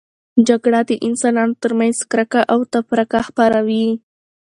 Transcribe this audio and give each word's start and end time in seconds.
جګړه 0.47 0.79
د 0.89 0.91
انسانانو 1.07 1.59
ترمنځ 1.63 1.97
کرکه 2.11 2.41
او 2.53 2.59
تفرقه 2.73 3.19
خپروي. 3.27 3.85